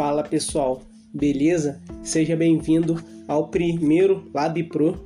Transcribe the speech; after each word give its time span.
Fala 0.00 0.22
pessoal, 0.22 0.80
beleza? 1.12 1.78
Seja 2.02 2.34
bem-vindo 2.34 2.98
ao 3.28 3.48
primeiro 3.48 4.30
Lab 4.32 4.64
Pro, 4.64 4.98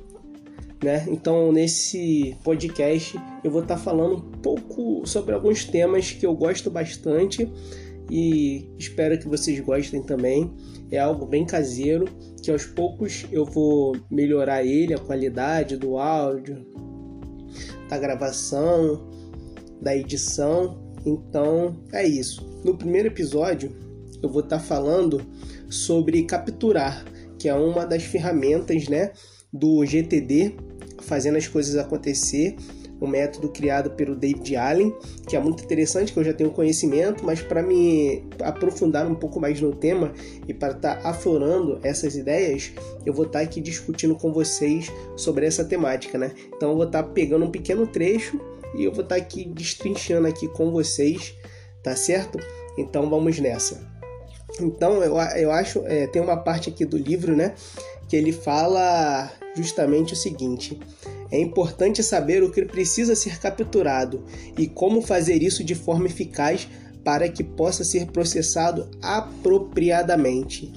né? 0.85 1.05
Então 1.09 1.51
nesse 1.51 2.37
podcast 2.45 3.21
eu 3.43 3.51
vou 3.51 3.63
estar 3.63 3.75
tá 3.75 3.81
falando 3.81 4.19
um 4.19 4.41
pouco 4.41 5.05
sobre 5.05 5.35
alguns 5.35 5.65
temas 5.65 6.13
que 6.13 6.25
eu 6.25 6.33
gosto 6.33 6.71
bastante 6.71 7.53
e 8.09 8.69
espero 8.79 9.19
que 9.19 9.27
vocês 9.27 9.59
gostem 9.59 10.01
também. 10.01 10.55
É 10.93 11.01
algo 11.01 11.27
bem 11.27 11.45
caseiro 11.45 12.05
que 12.41 12.53
aos 12.53 12.65
poucos 12.65 13.27
eu 13.33 13.45
vou 13.45 13.97
melhorar 14.09 14.63
ele, 14.63 14.95
a 14.95 14.99
qualidade 14.99 15.77
do 15.77 15.99
áudio, 15.99 16.65
da 17.89 17.99
gravação, 17.99 19.11
da 19.83 19.97
edição. 19.97 20.79
Então 21.05 21.83
é 21.93 22.07
isso. 22.07 22.47
No 22.65 22.77
primeiro 22.79 23.09
episódio 23.09 23.83
eu 24.25 24.29
vou 24.29 24.43
estar 24.43 24.59
tá 24.59 24.63
falando 24.63 25.21
sobre 25.69 26.23
capturar, 26.25 27.05
que 27.39 27.49
é 27.49 27.55
uma 27.55 27.85
das 27.85 28.03
ferramentas, 28.03 28.89
né, 28.89 29.13
do 29.53 29.85
GTD, 29.85 30.57
fazendo 31.01 31.37
as 31.37 31.47
coisas 31.47 31.77
acontecer 31.77 32.57
um 33.01 33.07
método 33.07 33.49
criado 33.49 33.91
pelo 33.91 34.15
David 34.15 34.57
Allen, 34.57 34.95
que 35.29 35.37
é 35.37 35.41
muito 35.41 35.63
interessante, 35.63 36.13
que 36.13 36.19
eu 36.19 36.25
já 36.25 36.33
tenho 36.33 36.51
conhecimento, 36.51 37.25
mas 37.25 37.41
para 37.41 37.63
me 37.63 38.25
aprofundar 38.41 39.07
um 39.07 39.15
pouco 39.15 39.41
mais 39.41 39.61
no 39.61 39.75
tema 39.75 40.13
e 40.49 40.55
para 40.55 40.73
estar 40.73 40.97
tá 40.97 41.09
aflorando 41.09 41.79
essas 41.83 42.17
ideias, 42.17 42.73
eu 43.05 43.13
vou 43.13 43.27
estar 43.27 43.41
tá 43.41 43.45
aqui 43.45 43.61
discutindo 43.61 44.15
com 44.15 44.33
vocês 44.33 44.91
sobre 45.17 45.47
essa 45.47 45.65
temática, 45.65 46.17
né? 46.17 46.33
Então 46.57 46.71
eu 46.71 46.77
vou 46.77 46.87
estar 46.87 47.03
tá 47.03 47.09
pegando 47.09 47.45
um 47.45 47.51
pequeno 47.51 47.87
trecho 47.87 48.41
e 48.77 48.85
eu 48.85 48.93
vou 48.93 49.03
estar 49.03 49.17
tá 49.17 49.21
aqui 49.21 49.45
destrinchando 49.45 50.27
aqui 50.27 50.49
com 50.49 50.71
vocês, 50.71 51.35
tá 51.83 51.95
certo? 51.95 52.39
Então 52.79 53.11
vamos 53.11 53.39
nessa. 53.39 53.94
Então 54.61 55.03
eu, 55.03 55.17
eu 55.17 55.51
acho, 55.51 55.81
é, 55.87 56.07
tem 56.07 56.23
uma 56.23 56.37
parte 56.37 56.69
aqui 56.69 56.85
do 56.85 56.97
livro, 56.97 57.35
né, 57.35 57.55
que 58.09 58.17
ele 58.17 58.33
fala 58.33 59.31
justamente 59.55 60.13
o 60.13 60.17
seguinte: 60.17 60.79
é 61.31 61.39
importante 61.39 62.03
saber 62.03 62.43
o 62.43 62.51
que 62.51 62.65
precisa 62.65 63.17
ser 63.17 63.39
capturado 63.39 64.23
e 64.57 64.67
como 64.67 65.03
fazer 65.03 65.43
isso 65.43 65.65
de 65.65 65.75
forma 65.75 66.07
eficaz 66.07 66.69
para 67.03 67.29
que 67.29 67.45
possa 67.45 67.85
ser 67.85 68.07
processado 68.07 68.89
apropriadamente. 69.03 70.73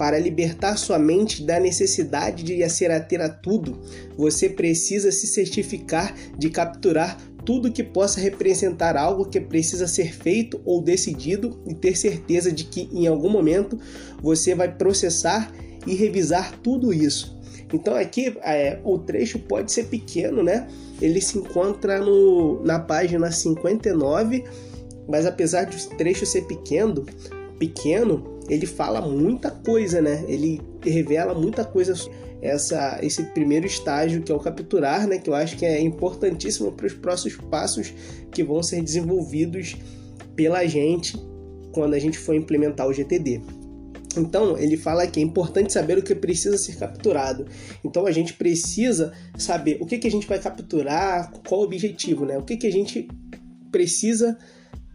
Para 0.00 0.18
libertar 0.18 0.78
sua 0.78 0.98
mente 0.98 1.42
da 1.42 1.60
necessidade 1.60 2.42
de 2.42 2.66
ser 2.70 2.90
ater 2.90 3.20
a 3.20 3.28
tudo, 3.28 3.78
você 4.16 4.48
precisa 4.48 5.12
se 5.12 5.26
certificar 5.26 6.16
de 6.38 6.48
capturar 6.48 7.18
tudo 7.44 7.70
que 7.70 7.84
possa 7.84 8.18
representar 8.18 8.96
algo 8.96 9.26
que 9.26 9.38
precisa 9.38 9.86
ser 9.86 10.14
feito 10.14 10.58
ou 10.64 10.80
decidido 10.80 11.62
e 11.66 11.74
ter 11.74 11.98
certeza 11.98 12.50
de 12.50 12.64
que 12.64 12.88
em 12.90 13.06
algum 13.06 13.28
momento 13.28 13.78
você 14.22 14.54
vai 14.54 14.74
processar 14.74 15.52
e 15.86 15.94
revisar 15.94 16.58
tudo 16.62 16.94
isso. 16.94 17.38
Então 17.70 17.94
aqui 17.94 18.38
é, 18.40 18.80
o 18.82 18.98
trecho 18.98 19.38
pode 19.40 19.70
ser 19.70 19.84
pequeno, 19.84 20.42
né? 20.42 20.66
Ele 20.98 21.20
se 21.20 21.36
encontra 21.36 21.98
no, 21.98 22.64
na 22.64 22.78
página 22.78 23.30
59, 23.30 24.44
mas 25.06 25.26
apesar 25.26 25.64
de 25.64 25.76
o 25.76 25.90
trecho 25.98 26.24
ser 26.24 26.46
pequeno, 26.46 27.04
pequeno, 27.58 28.39
ele 28.50 28.66
fala 28.66 29.00
muita 29.00 29.48
coisa, 29.48 30.02
né? 30.02 30.24
Ele 30.26 30.60
revela 30.82 31.32
muita 31.34 31.64
coisa 31.64 31.94
essa 32.42 32.98
esse 33.00 33.22
primeiro 33.26 33.64
estágio 33.64 34.22
que 34.22 34.32
é 34.32 34.34
o 34.34 34.40
capturar, 34.40 35.06
né? 35.06 35.18
Que 35.18 35.30
eu 35.30 35.34
acho 35.34 35.56
que 35.56 35.64
é 35.64 35.80
importantíssimo 35.80 36.72
para 36.72 36.86
os 36.86 36.92
próximos 36.92 37.36
passos 37.48 37.94
que 38.32 38.42
vão 38.42 38.60
ser 38.60 38.82
desenvolvidos 38.82 39.76
pela 40.34 40.66
gente 40.66 41.16
quando 41.72 41.94
a 41.94 41.98
gente 42.00 42.18
for 42.18 42.34
implementar 42.34 42.88
o 42.88 42.92
GTD. 42.92 43.40
Então, 44.16 44.58
ele 44.58 44.76
fala 44.76 45.06
que 45.06 45.20
é 45.20 45.22
importante 45.22 45.72
saber 45.72 45.96
o 45.96 46.02
que 46.02 46.16
precisa 46.16 46.58
ser 46.58 46.74
capturado. 46.76 47.46
Então, 47.84 48.04
a 48.06 48.10
gente 48.10 48.32
precisa 48.32 49.12
saber 49.38 49.78
o 49.80 49.86
que, 49.86 49.98
que 49.98 50.08
a 50.08 50.10
gente 50.10 50.26
vai 50.26 50.40
capturar, 50.40 51.30
qual 51.48 51.60
o 51.60 51.64
objetivo, 51.64 52.24
né? 52.24 52.36
O 52.36 52.42
que, 52.42 52.56
que 52.56 52.66
a 52.66 52.72
gente 52.72 53.06
precisa 53.70 54.36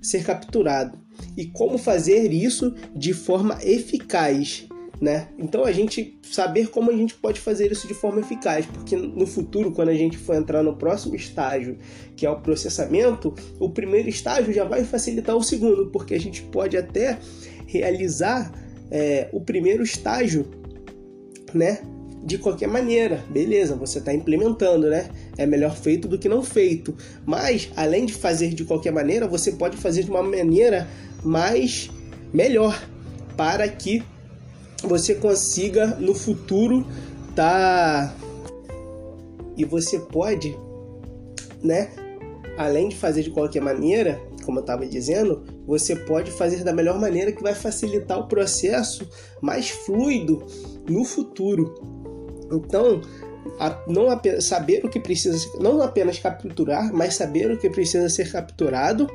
ser 0.02 0.26
capturado 0.26 1.05
e 1.36 1.46
como 1.46 1.78
fazer 1.78 2.32
isso 2.32 2.74
de 2.96 3.14
forma 3.14 3.58
eficaz. 3.62 4.68
Né? 5.02 5.28
Então 5.38 5.66
a 5.66 5.74
gente 5.74 6.18
saber 6.24 6.70
como 6.70 6.90
a 6.90 6.96
gente 6.96 7.16
pode 7.16 7.40
fazer 7.40 7.70
isso 7.70 7.86
de 7.86 7.94
forma 7.94 8.22
eficaz, 8.22 8.66
porque 8.66 8.96
no 8.96 9.28
futuro, 9.28 9.72
quando 9.72 9.90
a 9.90 9.94
gente 9.94 10.18
for 10.18 10.36
entrar 10.36 10.64
no 10.64 10.78
próximo 10.78 11.16
estágio, 11.16 11.78
que 12.16 12.26
é 12.26 12.30
o 12.30 12.40
processamento, 12.40 13.34
o 13.60 13.70
primeiro 13.70 14.08
estágio 14.08 14.54
já 14.54 14.64
vai 14.64 14.86
facilitar 14.86 15.36
o 15.36 15.44
segundo, 15.44 15.88
porque 15.88 16.14
a 16.14 16.20
gente 16.20 16.44
pode 16.44 16.78
até 16.78 17.20
realizar 17.68 18.54
é, 18.90 19.28
o 19.34 19.42
primeiro 19.42 19.84
estágio, 19.84 20.48
né? 21.54 21.82
De 22.24 22.38
qualquer 22.38 22.68
maneira, 22.68 23.24
beleza, 23.30 23.76
você 23.76 24.00
está 24.00 24.14
implementando, 24.14 24.90
né? 24.90 25.10
É 25.38 25.46
melhor 25.46 25.76
feito 25.76 26.08
do 26.08 26.18
que 26.18 26.30
não 26.30 26.42
feito. 26.44 26.96
Mas, 27.26 27.70
além 27.76 28.06
de 28.06 28.14
fazer 28.14 28.50
de 28.50 28.64
qualquer 28.64 28.92
maneira, 28.92 29.28
você 29.28 29.52
pode 29.52 29.78
fazer 29.78 30.04
de 30.04 30.10
uma 30.10 30.24
maneira 30.24 30.88
mais 31.24 31.90
melhor 32.34 32.82
para 33.36 33.68
que 33.68 34.04
você 34.84 35.16
consiga 35.16 35.88
no 36.00 36.14
futuro 36.14 36.86
tá 37.36 38.16
e 39.58 39.66
você 39.66 40.00
pode, 40.00 40.58
né? 41.62 41.90
Além 42.58 42.90
de 42.90 42.96
fazer 42.96 43.24
de 43.24 43.32
qualquer 43.32 43.62
maneira, 43.62 44.22
como 44.46 44.60
eu 44.60 44.62
estava 44.62 44.86
dizendo, 44.86 45.44
você 45.66 45.96
pode 45.96 46.32
fazer 46.32 46.64
da 46.64 46.74
melhor 46.74 47.00
maneira 47.00 47.32
que 47.32 47.42
vai 47.42 47.56
facilitar 47.56 48.20
o 48.20 48.28
processo 48.28 49.10
mais 49.42 49.70
fluido 49.70 50.46
no 50.90 51.04
futuro. 51.04 51.74
Então, 52.52 53.02
não 53.88 54.08
saber 54.42 54.84
o 54.84 54.90
que 54.90 55.00
precisa, 55.00 55.38
não 55.60 55.82
apenas 55.82 56.20
capturar, 56.20 56.92
mas 56.94 57.16
saber 57.16 57.52
o 57.52 57.58
que 57.58 57.70
precisa 57.70 58.10
ser 58.10 58.32
capturado, 58.32 59.08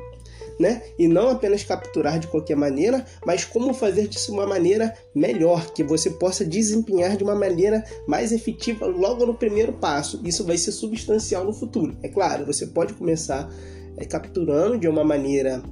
né? 0.59 0.81
E 0.97 1.07
não 1.07 1.29
apenas 1.29 1.63
capturar 1.63 2.19
de 2.19 2.27
qualquer 2.27 2.55
maneira, 2.55 3.05
mas 3.25 3.43
como 3.43 3.73
fazer 3.73 4.07
disso 4.07 4.27
de 4.27 4.37
uma 4.37 4.45
maneira 4.45 4.93
melhor, 5.13 5.71
que 5.73 5.83
você 5.83 6.09
possa 6.11 6.45
desempenhar 6.45 7.17
de 7.17 7.23
uma 7.23 7.35
maneira 7.35 7.83
mais 8.07 8.31
efetiva 8.31 8.85
logo 8.85 9.25
no 9.25 9.33
primeiro 9.33 9.73
passo. 9.73 10.21
Isso 10.23 10.45
vai 10.45 10.57
ser 10.57 10.71
substancial 10.71 11.43
no 11.43 11.53
futuro. 11.53 11.97
É 12.03 12.07
claro, 12.07 12.45
você 12.45 12.67
pode 12.67 12.93
começar 12.93 13.49
é, 13.97 14.05
capturando 14.05 14.77
de 14.77 14.87
uma 14.87 15.03
maneira 15.03 15.63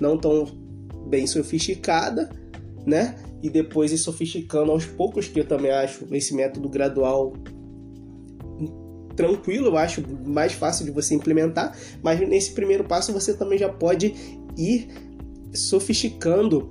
não 0.00 0.16
tão 0.16 0.46
bem 1.08 1.26
sofisticada, 1.26 2.30
né? 2.86 3.16
E 3.42 3.50
depois 3.50 3.92
ir 3.92 3.98
sofisticando 3.98 4.70
aos 4.70 4.86
poucos, 4.86 5.28
que 5.28 5.40
eu 5.40 5.46
também 5.46 5.70
acho 5.70 6.06
esse 6.12 6.34
método 6.34 6.68
gradual 6.68 7.32
tranquilo, 9.16 9.68
eu 9.68 9.76
acho 9.76 10.02
mais 10.24 10.52
fácil 10.52 10.84
de 10.84 10.90
você 10.90 11.14
implementar, 11.14 11.76
mas 12.02 12.20
nesse 12.20 12.52
primeiro 12.52 12.84
passo 12.84 13.12
você 13.12 13.34
também 13.34 13.58
já 13.58 13.68
pode 13.68 14.14
ir 14.56 14.88
sofisticando 15.52 16.70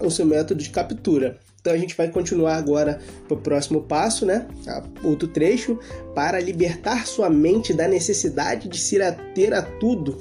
o 0.00 0.10
seu 0.10 0.24
método 0.24 0.62
de 0.62 0.70
captura. 0.70 1.38
Então 1.60 1.74
a 1.74 1.78
gente 1.78 1.96
vai 1.96 2.08
continuar 2.08 2.56
agora 2.56 3.00
para 3.26 3.36
o 3.36 3.40
próximo 3.40 3.82
passo, 3.82 4.24
né? 4.24 4.46
Outro 5.02 5.26
trecho. 5.26 5.78
Para 6.14 6.38
libertar 6.38 7.06
sua 7.06 7.28
mente 7.28 7.74
da 7.74 7.88
necessidade 7.88 8.68
de 8.68 8.78
se 8.78 9.02
ater 9.02 9.52
a 9.52 9.62
tudo, 9.62 10.16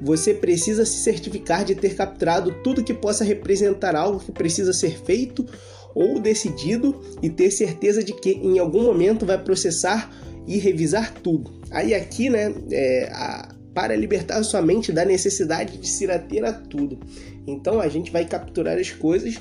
você 0.00 0.34
precisa 0.34 0.84
se 0.84 0.98
certificar 0.98 1.64
de 1.64 1.76
ter 1.76 1.94
capturado 1.94 2.52
tudo 2.64 2.82
que 2.82 2.92
possa 2.92 3.22
representar 3.22 3.94
algo 3.94 4.18
que 4.18 4.32
precisa 4.32 4.72
ser 4.72 4.98
feito 4.98 5.46
ou 5.94 6.18
decidido 6.18 7.00
e 7.22 7.30
ter 7.30 7.50
certeza 7.50 8.02
de 8.02 8.12
que 8.12 8.30
em 8.30 8.58
algum 8.58 8.82
momento 8.82 9.24
vai 9.24 9.38
processar 9.38 10.12
e 10.48 10.56
revisar 10.56 11.12
tudo. 11.12 11.60
Aí 11.70 11.94
aqui, 11.94 12.30
né, 12.30 12.52
é, 12.72 13.10
a, 13.12 13.54
para 13.74 13.94
libertar 13.94 14.42
sua 14.42 14.62
mente 14.62 14.90
da 14.90 15.04
necessidade 15.04 15.76
de 15.76 15.86
se 15.86 16.10
ater 16.10 16.42
a 16.44 16.52
tudo. 16.52 16.98
Então 17.46 17.78
a 17.80 17.88
gente 17.88 18.10
vai 18.10 18.24
capturar 18.24 18.78
as 18.78 18.90
coisas 18.90 19.38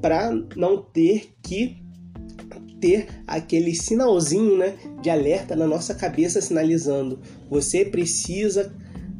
para 0.00 0.30
não 0.54 0.80
ter 0.80 1.34
que 1.42 1.84
ter 2.80 3.08
aquele 3.26 3.74
sinalzinho 3.74 4.56
né, 4.56 4.74
de 5.02 5.10
alerta 5.10 5.56
na 5.56 5.66
nossa 5.66 5.94
cabeça 5.94 6.40
sinalizando: 6.40 7.20
você 7.50 7.84
precisa 7.84 8.72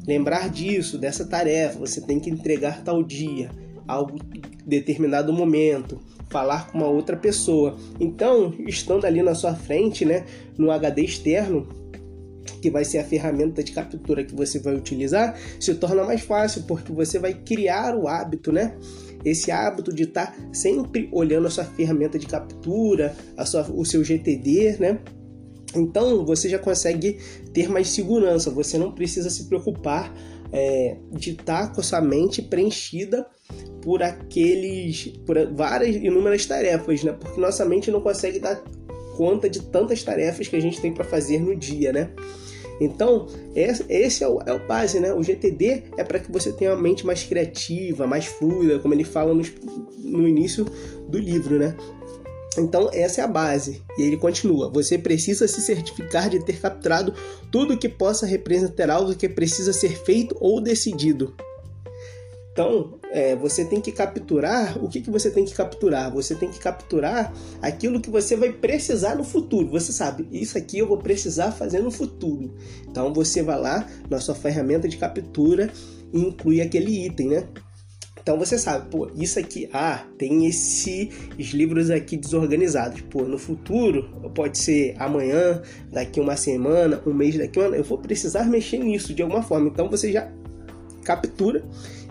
lembrar 0.07 0.49
disso, 0.49 0.97
dessa 0.97 1.27
tarefa, 1.27 1.81
você 1.81 2.01
tem 2.01 2.21
que 2.21 2.31
entregar 2.31 2.85
tal 2.85 3.03
dia, 3.03 3.51
algo 3.89 4.19
determinado 4.65 5.33
momento, 5.33 6.01
falar 6.29 6.69
com 6.69 6.79
uma 6.79 6.89
outra 6.89 7.17
pessoa. 7.17 7.77
Então, 8.01 8.55
estando 8.67 9.05
ali 9.05 9.23
na 9.23 9.35
sua 9.35 9.55
frente, 9.55 10.05
né, 10.05 10.25
no 10.59 10.71
HD 10.71 11.03
externo, 11.03 11.67
que 12.61 12.71
vai 12.71 12.85
ser 12.85 12.99
a 12.99 13.05
ferramenta 13.05 13.63
de 13.63 13.73
captura 13.73 14.25
que 14.25 14.35
você 14.35 14.59
vai 14.59 14.75
utilizar, 14.75 15.39
se 15.61 15.75
torna 15.75 16.05
mais 16.05 16.23
fácil 16.23 16.63
porque 16.63 16.93
você 16.93 17.19
vai 17.19 17.35
criar 17.35 17.95
o 17.95 18.09
hábito, 18.09 18.51
né? 18.51 18.77
esse 19.25 19.51
hábito 19.51 19.93
de 19.93 20.05
estar 20.05 20.27
tá 20.27 20.39
sempre 20.53 21.09
olhando 21.13 21.49
a 21.49 21.51
sua 21.51 21.65
ferramenta 21.65 22.17
de 22.19 22.27
captura, 22.27 23.15
a 23.37 23.45
sua, 23.45 23.63
o 23.73 23.85
seu 23.85 24.05
GTD, 24.05 24.77
né? 24.79 25.01
Então 25.75 26.25
você 26.25 26.49
já 26.49 26.59
consegue 26.59 27.19
ter 27.53 27.69
mais 27.69 27.89
segurança, 27.89 28.51
você 28.51 28.79
não 28.79 28.93
precisa 28.93 29.29
se 29.29 29.45
preocupar 29.45 30.15
é, 30.53 30.97
de 31.13 31.31
estar 31.31 31.73
com 31.73 31.81
a 31.81 31.85
sua 31.85 32.01
mente 32.01 32.43
preenchida 32.43 33.27
por 33.83 34.03
aqueles, 34.03 35.09
por 35.25 35.37
várias 35.55 35.97
inúmeras 35.97 36.45
tarefas, 36.47 37.03
né? 37.05 37.13
Porque 37.13 37.41
nossa 37.41 37.65
mente 37.65 37.91
não 37.91 38.01
consegue 38.01 38.39
dar 38.39 38.63
conta 39.17 39.49
de 39.49 39.63
tantas 39.63 40.03
tarefas 40.03 40.49
que 40.49 40.57
a 40.57 40.61
gente 40.61 40.81
tem 40.81 40.93
para 40.93 41.05
fazer 41.05 41.39
no 41.39 41.55
dia, 41.55 41.93
né? 41.93 42.11
Então, 42.81 43.27
esse 43.55 44.23
é 44.23 44.29
o, 44.29 44.39
é 44.45 44.53
o 44.53 44.67
base, 44.67 45.01
né? 45.01 45.13
O 45.15 45.23
GTD 45.23 45.85
é 45.97 46.05
para 46.05 46.19
que 46.19 46.31
você 46.31 46.53
tenha 46.53 46.73
uma 46.73 46.83
mente 46.83 47.07
mais 47.07 47.23
criativa, 47.23 48.07
mais 48.07 48.27
fluida, 48.27 48.79
como 48.79 48.93
ele 48.93 49.05
fala 49.05 49.33
no, 49.33 49.43
no 49.99 50.29
início 50.29 50.67
do 51.09 51.19
livro, 51.19 51.59
né? 51.59 51.75
Então, 52.61 52.91
essa 52.93 53.21
é 53.21 53.25
a 53.25 53.29
base. 53.29 53.83
E 53.99 54.03
ele 54.03 54.17
continua: 54.17 54.71
você 54.71 54.99
precisa 54.99 55.47
se 55.47 55.61
certificar 55.61 56.29
de 56.29 56.45
ter 56.45 56.61
capturado 56.61 57.15
tudo 57.51 57.77
que 57.77 57.89
possa 57.89 58.27
representar 58.27 58.91
algo 58.91 59.15
que 59.15 59.29
precisa 59.29 59.73
ser 59.73 59.97
feito 60.05 60.37
ou 60.41 60.61
decidido. 60.61 61.35
Então, 62.57 62.95
é, 63.13 63.37
você 63.37 63.67
tem 63.67 63.83
que 63.83 63.93
capturar. 63.93 64.83
O 64.83 64.89
que, 64.89 65.03
que 65.03 65.11
você 65.11 65.31
tem 65.31 65.45
que 65.45 65.55
capturar? 65.55 66.11
Você 66.11 66.35
tem 66.35 66.49
que 66.49 66.59
capturar 66.59 67.31
aquilo 67.61 68.01
que 68.01 68.09
você 68.09 68.35
vai 68.35 68.51
precisar 68.51 69.15
no 69.15 69.25
futuro. 69.25 69.69
Você 69.69 69.93
sabe, 69.93 70.27
isso 70.33 70.57
aqui 70.57 70.79
eu 70.79 70.87
vou 70.87 70.97
precisar 70.97 71.53
fazer 71.53 71.81
no 71.81 71.91
futuro. 71.91 72.55
Então, 72.89 73.13
você 73.13 73.43
vai 73.43 73.61
lá 73.61 73.87
na 74.09 74.19
sua 74.21 74.35
ferramenta 74.35 74.89
de 74.89 74.97
captura 74.97 75.71
e 76.11 76.19
inclui 76.19 76.63
aquele 76.63 77.05
item, 77.05 77.29
né? 77.29 77.49
Então 78.27 78.37
você 78.37 78.59
sabe, 78.59 78.89
pô, 78.91 79.09
isso 79.15 79.39
aqui, 79.39 79.71
ah, 79.73 80.05
tem 80.19 80.47
esses 80.47 81.53
livros 81.53 81.93
aqui 81.93 82.17
desorganizados. 82.17 83.01
Pô, 83.03 83.23
no 83.23 83.39
futuro, 83.39 84.11
pode 84.35 84.59
ser 84.59 84.97
amanhã, 84.99 85.63
daqui 85.93 86.19
uma 86.19 86.37
semana, 86.37 87.01
um 87.07 87.15
mês 87.15 87.39
daqui 87.39 87.61
eu 87.61 87.85
vou 87.85 87.99
precisar 87.99 88.43
mexer 88.47 88.79
nisso 88.79 89.15
de 89.15 89.23
alguma 89.23 89.45
forma. 89.45 89.69
Então 89.69 89.89
você 89.89 90.11
já 90.11 90.29
captura 91.05 91.65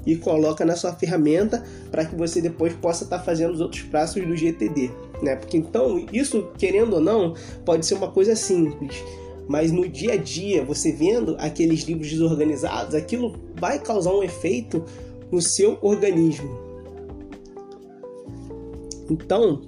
e 0.06 0.16
coloca 0.16 0.64
na 0.64 0.78
sua 0.78 0.94
ferramenta 0.94 1.62
para 1.92 2.06
que 2.06 2.16
você 2.16 2.40
depois 2.40 2.72
possa 2.72 3.04
estar 3.04 3.18
tá 3.18 3.24
fazendo 3.26 3.52
os 3.52 3.60
outros 3.60 3.82
passos 3.82 4.26
do 4.26 4.38
GTD, 4.38 4.92
né? 5.22 5.36
Porque 5.36 5.58
então, 5.58 6.08
isso, 6.14 6.50
querendo 6.58 6.94
ou 6.94 7.02
não, 7.02 7.36
pode 7.66 7.86
ser 7.86 7.96
uma 7.96 8.10
coisa 8.10 8.38
simples 8.38 9.04
mas 9.48 9.72
no 9.72 9.88
dia 9.88 10.14
a 10.14 10.18
dia, 10.18 10.64
você 10.64 10.92
vendo 10.92 11.36
aqueles 11.40 11.82
livros 11.82 12.10
desorganizados, 12.10 12.96
aquilo 12.96 13.36
vai 13.56 13.80
causar 13.80 14.12
um 14.12 14.24
efeito 14.24 14.84
no 15.32 15.42
seu 15.42 15.78
organismo. 15.82 16.50
Então, 19.10 19.62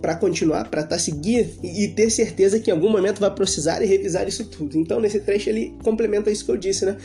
para 0.00 0.16
continuar, 0.16 0.68
para 0.68 0.82
tá 0.82 0.98
seguir 0.98 1.54
e 1.62 1.88
ter 1.88 2.10
certeza 2.10 2.58
que 2.58 2.70
em 2.70 2.74
algum 2.74 2.90
momento 2.90 3.20
vai 3.20 3.32
precisar 3.32 3.82
e 3.82 3.86
revisar 3.86 4.26
isso 4.26 4.44
tudo. 4.46 4.78
Então, 4.78 5.00
nesse 5.00 5.20
trecho 5.20 5.48
ele 5.48 5.76
complementa 5.82 6.30
isso 6.30 6.44
que 6.44 6.50
eu 6.50 6.56
disse, 6.56 6.84
né? 6.84 6.96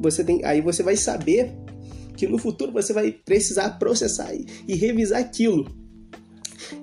Você 0.00 0.22
tem, 0.22 0.44
aí 0.44 0.60
você 0.60 0.82
vai 0.82 0.96
saber 0.96 1.52
que 2.16 2.26
no 2.26 2.38
futuro 2.38 2.72
você 2.72 2.92
vai 2.92 3.12
precisar 3.12 3.70
processar 3.78 4.34
e, 4.34 4.46
e 4.66 4.74
revisar 4.74 5.20
aquilo. 5.20 5.66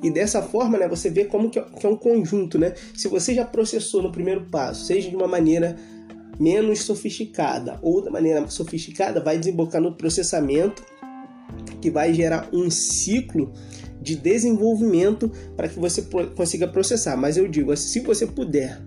E 0.02 0.10
dessa 0.10 0.42
forma, 0.42 0.78
né, 0.78 0.88
você 0.88 1.10
vê 1.10 1.26
como 1.26 1.50
que 1.50 1.60
é, 1.60 1.62
que 1.62 1.86
é 1.86 1.90
um 1.90 1.96
conjunto, 1.96 2.58
né? 2.58 2.74
Se 2.94 3.08
você 3.08 3.34
já 3.34 3.46
processou 3.46 4.02
no 4.02 4.12
primeiro 4.12 4.46
passo, 4.50 4.86
seja 4.86 5.10
de 5.10 5.16
uma 5.16 5.28
maneira 5.28 5.78
menos 6.40 6.84
sofisticada 6.84 7.80
ou 7.82 8.02
da 8.02 8.12
maneira 8.12 8.48
sofisticada, 8.48 9.22
vai 9.22 9.38
desembocar 9.38 9.82
no 9.82 9.96
processamento 9.96 10.84
que 11.82 11.90
vai 11.90 12.14
gerar 12.14 12.50
um 12.52 12.70
ciclo 12.70 13.52
de 14.02 14.16
desenvolvimento 14.16 15.32
para 15.56 15.68
que 15.68 15.80
você 15.80 16.02
consiga 16.36 16.68
processar. 16.68 17.16
Mas 17.18 17.38
eu 17.38 17.48
digo, 17.48 17.76
se 17.76 18.00
você 18.02 18.28
puder, 18.28 18.82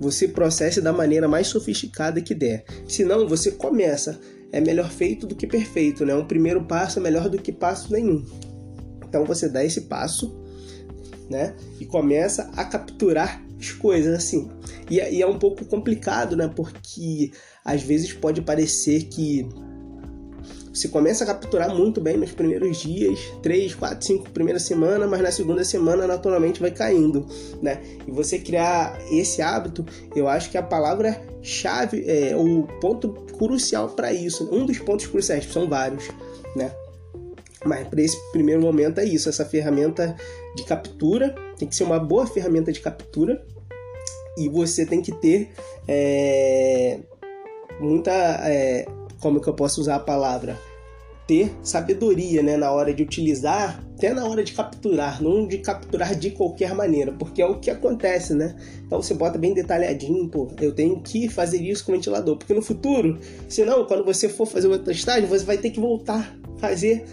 você 0.00 0.26
processe 0.26 0.80
da 0.80 0.92
maneira 0.92 1.28
mais 1.28 1.48
sofisticada 1.48 2.20
que 2.20 2.34
der. 2.34 2.64
Se 2.88 3.04
não, 3.04 3.28
você 3.28 3.50
começa. 3.52 4.18
É 4.52 4.60
melhor 4.60 4.90
feito 4.90 5.26
do 5.26 5.36
que 5.36 5.46
perfeito, 5.46 6.04
né? 6.04 6.12
Um 6.14 6.24
primeiro 6.24 6.64
passo 6.64 6.98
é 6.98 7.02
melhor 7.02 7.28
do 7.28 7.38
que 7.38 7.52
passo 7.52 7.92
nenhum. 7.92 8.24
Então 9.06 9.24
você 9.24 9.48
dá 9.48 9.64
esse 9.64 9.82
passo, 9.82 10.34
né? 11.28 11.54
E 11.78 11.84
começa 11.84 12.50
a 12.56 12.64
capturar 12.64 13.44
as 13.60 13.70
coisas 13.70 14.12
assim. 14.14 14.50
E, 14.90 14.96
e 14.96 15.22
é 15.22 15.26
um 15.26 15.38
pouco 15.38 15.64
complicado, 15.64 16.36
né? 16.36 16.50
Porque 16.54 17.30
às 17.64 17.82
vezes 17.82 18.12
pode 18.12 18.42
parecer 18.42 19.04
que 19.04 19.48
você 20.72 20.88
começa 20.88 21.24
a 21.24 21.26
capturar 21.26 21.74
muito 21.74 22.00
bem 22.00 22.16
nos 22.16 22.30
primeiros 22.30 22.78
dias, 22.78 23.18
3, 23.42 23.74
4, 23.74 24.06
5 24.06 24.30
primeira 24.30 24.58
semana, 24.58 25.06
mas 25.06 25.20
na 25.20 25.32
segunda 25.32 25.64
semana 25.64 26.06
naturalmente 26.06 26.60
vai 26.60 26.70
caindo, 26.70 27.26
né? 27.60 27.80
E 28.06 28.10
você 28.10 28.38
criar 28.38 28.98
esse 29.10 29.42
hábito, 29.42 29.84
eu 30.14 30.28
acho 30.28 30.48
que 30.50 30.56
a 30.56 30.62
palavra 30.62 31.20
chave 31.42 32.04
é 32.06 32.36
o 32.36 32.68
ponto 32.80 33.10
crucial 33.36 33.88
para 33.90 34.12
isso, 34.12 34.48
um 34.52 34.64
dos 34.64 34.78
pontos 34.78 35.06
cruciais, 35.06 35.44
são 35.52 35.68
vários, 35.68 36.08
né? 36.54 36.72
Mas 37.64 37.86
para 37.88 38.00
esse 38.00 38.16
primeiro 38.30 38.62
momento 38.62 39.00
é 39.00 39.04
isso, 39.04 39.28
essa 39.28 39.44
ferramenta 39.44 40.16
de 40.54 40.64
captura 40.64 41.34
tem 41.58 41.68
que 41.68 41.74
ser 41.74 41.84
uma 41.84 41.98
boa 41.98 42.26
ferramenta 42.26 42.72
de 42.72 42.80
captura 42.80 43.44
e 44.36 44.48
você 44.48 44.86
tem 44.86 45.00
que 45.02 45.12
ter 45.12 45.50
é, 45.86 46.98
muita. 47.80 48.12
É, 48.12 48.86
como 49.20 49.40
que 49.40 49.48
eu 49.48 49.54
posso 49.54 49.80
usar 49.80 49.96
a 49.96 50.00
palavra? 50.00 50.58
Ter 51.26 51.52
sabedoria 51.62 52.42
né, 52.42 52.56
na 52.56 52.72
hora 52.72 52.92
de 52.92 53.04
utilizar, 53.04 53.84
até 53.96 54.12
na 54.12 54.26
hora 54.26 54.42
de 54.42 54.52
capturar, 54.52 55.22
não 55.22 55.46
de 55.46 55.58
capturar 55.58 56.14
de 56.14 56.30
qualquer 56.30 56.74
maneira, 56.74 57.12
porque 57.12 57.40
é 57.40 57.46
o 57.46 57.60
que 57.60 57.70
acontece, 57.70 58.34
né? 58.34 58.56
Então 58.84 59.00
você 59.00 59.14
bota 59.14 59.38
bem 59.38 59.54
detalhadinho, 59.54 60.28
pô, 60.28 60.48
eu 60.60 60.74
tenho 60.74 61.00
que 61.00 61.28
fazer 61.28 61.62
isso 61.62 61.84
com 61.84 61.92
o 61.92 61.94
ventilador, 61.94 62.36
porque 62.36 62.52
no 62.52 62.62
futuro, 62.62 63.16
senão, 63.48 63.84
quando 63.84 64.04
você 64.04 64.28
for 64.28 64.44
fazer 64.44 64.66
outra 64.66 64.92
estágio, 64.92 65.28
você 65.28 65.44
vai 65.44 65.56
ter 65.56 65.70
que 65.70 65.78
voltar 65.78 66.36
fazer 66.60 67.04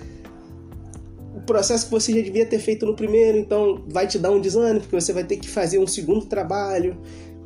processo 1.47 1.85
que 1.85 1.91
você 1.91 2.13
já 2.13 2.21
devia 2.21 2.45
ter 2.45 2.59
feito 2.59 2.85
no 2.85 2.95
primeiro, 2.95 3.37
então 3.37 3.83
vai 3.87 4.05
te 4.05 4.19
dar 4.19 4.29
um 4.29 4.39
desânimo, 4.39 4.81
porque 4.81 4.99
você 4.99 5.13
vai 5.13 5.23
ter 5.23 5.37
que 5.37 5.49
fazer 5.49 5.79
um 5.79 5.87
segundo 5.87 6.25
trabalho. 6.25 6.95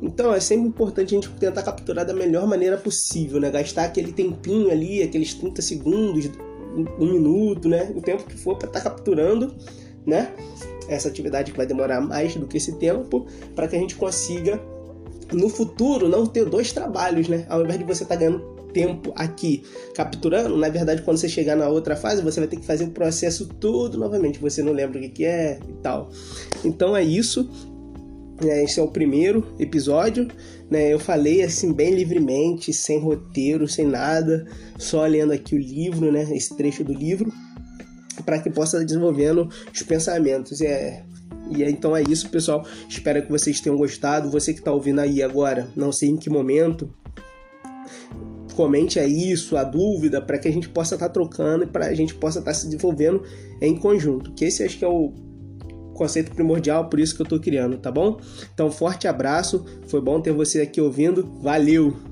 Então 0.02 0.34
é 0.34 0.40
sempre 0.40 0.66
importante 0.66 1.14
a 1.14 1.20
gente 1.20 1.30
tentar 1.36 1.62
capturar 1.62 2.04
da 2.04 2.12
melhor 2.12 2.46
maneira 2.46 2.76
possível, 2.76 3.40
né? 3.40 3.50
Gastar 3.50 3.84
aquele 3.84 4.12
tempinho 4.12 4.70
ali, 4.70 5.00
aqueles 5.00 5.32
30 5.32 5.62
segundos, 5.62 6.28
um 6.98 7.12
minuto, 7.12 7.68
né? 7.68 7.92
O 7.94 8.00
tempo 8.00 8.24
que 8.24 8.36
for 8.36 8.58
para 8.58 8.66
estar 8.66 8.80
tá 8.80 8.90
capturando, 8.90 9.54
né? 10.04 10.32
Essa 10.88 11.08
atividade 11.08 11.52
que 11.52 11.56
vai 11.56 11.66
demorar 11.66 12.00
mais 12.00 12.34
do 12.34 12.48
que 12.48 12.56
esse 12.56 12.72
tempo, 12.78 13.26
para 13.54 13.68
que 13.68 13.76
a 13.76 13.78
gente 13.78 13.94
consiga 13.94 14.60
no 15.32 15.48
futuro 15.48 16.08
não 16.08 16.26
ter 16.26 16.44
dois 16.46 16.72
trabalhos, 16.72 17.28
né? 17.28 17.46
Ao 17.48 17.62
invés 17.62 17.78
de 17.78 17.84
você 17.84 18.02
estar 18.02 18.16
tá 18.16 18.20
ganhando 18.20 18.61
tempo 18.72 19.12
aqui 19.14 19.62
capturando, 19.94 20.56
na 20.56 20.68
verdade, 20.68 21.02
quando 21.02 21.18
você 21.18 21.28
chegar 21.28 21.56
na 21.56 21.68
outra 21.68 21.96
fase, 21.96 22.22
você 22.22 22.40
vai 22.40 22.48
ter 22.48 22.56
que 22.56 22.66
fazer 22.66 22.84
o 22.84 22.90
processo 22.90 23.46
todo 23.46 23.98
novamente. 23.98 24.38
Você 24.38 24.62
não 24.62 24.72
lembra 24.72 24.98
o 24.98 25.10
que 25.10 25.24
é 25.24 25.58
e 25.68 25.72
tal. 25.82 26.10
Então 26.64 26.96
é 26.96 27.02
isso. 27.02 27.48
É, 28.44 28.64
esse 28.64 28.80
é 28.80 28.82
o 28.82 28.88
primeiro 28.88 29.54
episódio. 29.58 30.28
Né? 30.70 30.92
Eu 30.92 30.98
falei 30.98 31.42
assim 31.42 31.72
bem 31.72 31.94
livremente, 31.94 32.72
sem 32.72 32.98
roteiro, 32.98 33.68
sem 33.68 33.86
nada, 33.86 34.46
só 34.78 35.06
lendo 35.06 35.32
aqui 35.32 35.54
o 35.54 35.58
livro, 35.58 36.10
né? 36.10 36.26
Esse 36.34 36.56
trecho 36.56 36.82
do 36.82 36.92
livro, 36.92 37.32
para 38.24 38.38
que 38.38 38.50
possa 38.50 38.84
desenvolvendo 38.84 39.48
os 39.72 39.82
pensamentos. 39.82 40.60
É, 40.60 41.04
e 41.50 41.62
então 41.64 41.96
é 41.96 42.02
isso, 42.02 42.28
pessoal. 42.30 42.66
Espero 42.88 43.22
que 43.22 43.30
vocês 43.30 43.60
tenham 43.60 43.76
gostado. 43.76 44.30
Você 44.30 44.52
que 44.52 44.60
está 44.60 44.72
ouvindo 44.72 45.00
aí 45.00 45.22
agora, 45.22 45.68
não 45.76 45.92
sei 45.92 46.08
em 46.08 46.16
que 46.16 46.30
momento, 46.30 46.92
comente 48.52 48.98
aí 48.98 49.36
sua 49.36 49.64
dúvida 49.64 50.20
para 50.20 50.38
que 50.38 50.48
a 50.48 50.52
gente 50.52 50.68
possa 50.68 50.94
estar 50.94 51.08
tá 51.08 51.12
trocando 51.12 51.64
e 51.64 51.66
para 51.66 51.86
a 51.86 51.94
gente 51.94 52.14
possa 52.14 52.38
estar 52.38 52.50
tá 52.50 52.54
se 52.54 52.66
desenvolvendo 52.66 53.22
em 53.60 53.76
conjunto. 53.76 54.32
Que 54.32 54.44
esse 54.44 54.62
acho 54.62 54.78
que 54.78 54.84
é 54.84 54.88
o 54.88 55.12
conceito 55.94 56.32
primordial, 56.34 56.88
por 56.88 56.98
isso 56.98 57.14
que 57.14 57.22
eu 57.22 57.24
estou 57.24 57.38
criando, 57.38 57.76
tá 57.78 57.90
bom? 57.90 58.18
Então, 58.52 58.70
forte 58.70 59.06
abraço, 59.06 59.64
foi 59.86 60.00
bom 60.00 60.20
ter 60.20 60.32
você 60.32 60.60
aqui 60.60 60.80
ouvindo, 60.80 61.38
valeu! 61.40 62.11